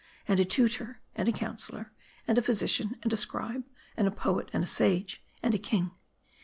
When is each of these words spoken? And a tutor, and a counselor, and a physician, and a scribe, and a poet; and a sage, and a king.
And 0.27 0.39
a 0.39 0.45
tutor, 0.45 0.99
and 1.15 1.29
a 1.29 1.31
counselor, 1.31 1.91
and 2.27 2.35
a 2.35 2.41
physician, 2.41 2.97
and 3.03 3.13
a 3.13 3.17
scribe, 3.17 3.65
and 3.95 4.07
a 4.07 4.09
poet; 4.09 4.49
and 4.51 4.63
a 4.63 4.65
sage, 4.67 5.23
and 5.43 5.53
a 5.53 5.59
king. 5.59 5.91